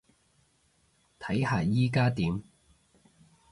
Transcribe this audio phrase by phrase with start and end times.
[1.19, 2.41] 睇下依加點